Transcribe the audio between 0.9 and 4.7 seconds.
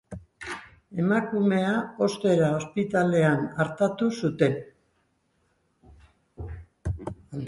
Emakumea, ostera, ospitalean artatu zuten.